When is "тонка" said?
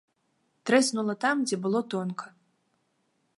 1.95-2.27